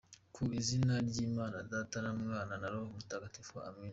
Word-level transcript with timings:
«Ku 0.33 0.41
izina 0.59 0.93
ry’Imana 1.07 1.57
Data 1.71 1.95
na 2.03 2.11
Mwana 2.21 2.53
na 2.61 2.67
Roho 2.71 2.87
Mutagatifu, 2.95 3.53
Amina. 3.67 3.89